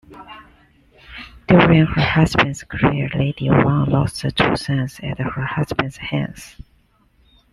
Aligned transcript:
During 1.47 1.85
her 1.85 2.01
husband's 2.01 2.63
career, 2.63 3.07
Lady 3.13 3.51
Wang 3.51 3.85
lost 3.85 4.19
two 4.35 4.55
sons 4.55 4.99
at 5.03 5.19
her 5.19 5.45
husband's 5.45 5.97
hands. 5.97 6.55